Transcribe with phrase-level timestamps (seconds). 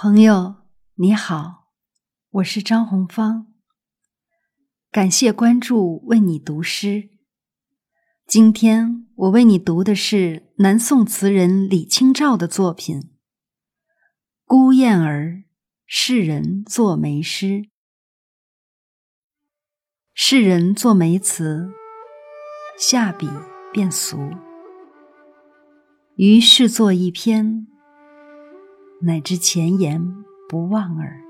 [0.00, 0.54] 朋友
[0.94, 1.72] 你好，
[2.30, 3.48] 我是张红芳。
[4.92, 7.10] 感谢关注，为你读诗。
[8.24, 13.00] 今天我为你读的是南宋词人李清照的作品
[14.44, 15.30] 《孤雁儿·
[15.84, 17.46] 世人作梅诗》。
[20.14, 21.72] 世人作梅词，
[22.78, 23.28] 下笔
[23.72, 24.30] 便俗，
[26.14, 27.66] 于是作一篇。
[29.00, 31.27] 乃知前言不忘耳。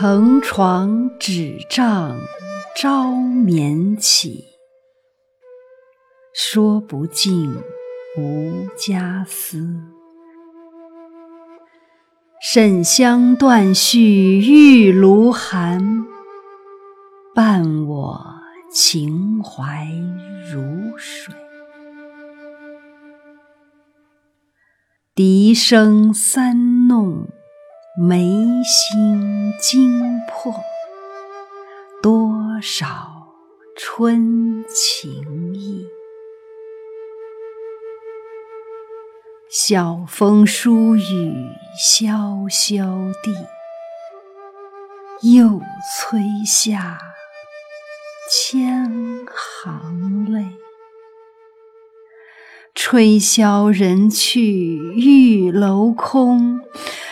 [0.00, 2.16] 藤床纸帐
[2.76, 4.44] 朝眠起，
[6.32, 7.52] 说不尽
[8.16, 9.76] 无家思。
[12.40, 16.06] 沈香断续玉炉寒，
[17.34, 18.24] 伴我
[18.70, 19.84] 情怀
[20.48, 21.34] 如水。
[25.16, 27.26] 笛声三弄。
[28.00, 28.22] 眉
[28.62, 30.54] 心惊破，
[32.00, 32.32] 多
[32.62, 32.86] 少
[33.74, 35.84] 春情意。
[39.50, 43.34] 晓风疏雨潇潇地，
[45.36, 45.60] 又
[45.96, 47.00] 催下
[48.30, 50.46] 千行泪。
[52.76, 54.40] 吹箫人去
[54.94, 56.60] 玉楼空。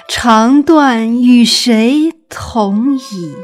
[0.08, 3.34] 长断与谁同倚？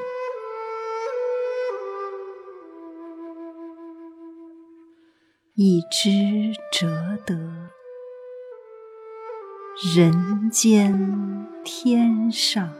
[5.54, 7.36] 一枝折得
[9.94, 12.72] 人间天上，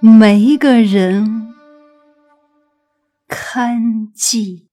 [0.00, 1.54] 没个人
[3.28, 4.68] 堪记。